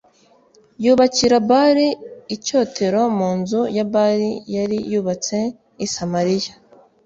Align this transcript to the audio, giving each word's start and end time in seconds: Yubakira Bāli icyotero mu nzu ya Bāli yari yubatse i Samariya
Yubakira 0.83 1.37
Bāli 1.49 1.87
icyotero 2.35 3.01
mu 3.17 3.29
nzu 3.39 3.61
ya 3.77 3.85
Bāli 3.93 4.29
yari 4.55 4.77
yubatse 4.91 5.37
i 5.85 5.87
Samariya 5.93 6.53